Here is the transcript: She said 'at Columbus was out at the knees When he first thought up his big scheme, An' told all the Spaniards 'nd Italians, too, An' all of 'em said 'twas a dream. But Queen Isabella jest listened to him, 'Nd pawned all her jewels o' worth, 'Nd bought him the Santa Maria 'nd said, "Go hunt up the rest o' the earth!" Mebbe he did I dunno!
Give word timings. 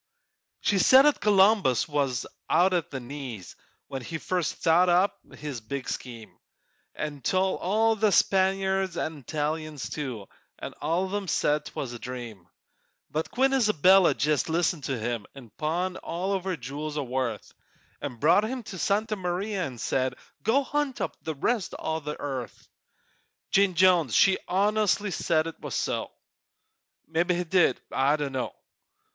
She 0.61 0.79
said 0.79 1.05
'at 1.05 1.19
Columbus 1.19 1.87
was 1.87 2.25
out 2.49 2.73
at 2.73 2.89
the 2.89 2.99
knees 2.99 3.55
When 3.87 4.01
he 4.01 4.17
first 4.17 4.55
thought 4.55 4.89
up 4.89 5.19
his 5.35 5.61
big 5.61 5.87
scheme, 5.87 6.39
An' 6.95 7.21
told 7.21 7.59
all 7.61 7.95
the 7.95 8.11
Spaniards 8.11 8.97
'nd 8.97 9.19
Italians, 9.19 9.91
too, 9.91 10.25
An' 10.57 10.73
all 10.81 11.05
of 11.05 11.13
'em 11.13 11.27
said 11.27 11.65
'twas 11.65 11.93
a 11.93 11.99
dream. 11.99 12.47
But 13.11 13.29
Queen 13.29 13.53
Isabella 13.53 14.15
jest 14.15 14.49
listened 14.49 14.85
to 14.85 14.97
him, 14.97 15.27
'Nd 15.39 15.55
pawned 15.57 15.97
all 15.97 16.39
her 16.39 16.57
jewels 16.57 16.97
o' 16.97 17.03
worth, 17.03 17.53
'Nd 18.03 18.19
bought 18.19 18.43
him 18.43 18.63
the 18.63 18.79
Santa 18.79 19.15
Maria 19.15 19.69
'nd 19.69 19.79
said, 19.79 20.15
"Go 20.41 20.63
hunt 20.63 20.99
up 20.99 21.15
the 21.21 21.35
rest 21.35 21.75
o' 21.77 21.99
the 21.99 22.19
earth!" 22.19 22.69
Mebbe 23.53 24.11
he 27.29 27.43
did 27.43 27.79
I 27.91 28.15
dunno! 28.15 28.55